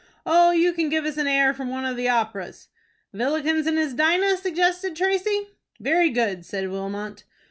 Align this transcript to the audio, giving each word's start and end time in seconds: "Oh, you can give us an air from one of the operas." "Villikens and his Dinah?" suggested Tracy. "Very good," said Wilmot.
"Oh, 0.25 0.49
you 0.49 0.73
can 0.73 0.89
give 0.89 1.05
us 1.05 1.17
an 1.17 1.27
air 1.27 1.53
from 1.53 1.69
one 1.69 1.85
of 1.85 1.95
the 1.95 2.09
operas." 2.09 2.69
"Villikens 3.13 3.67
and 3.67 3.77
his 3.77 3.93
Dinah?" 3.93 4.37
suggested 4.37 4.95
Tracy. 4.95 5.49
"Very 5.79 6.09
good," 6.09 6.43
said 6.43 6.69
Wilmot. 6.71 7.23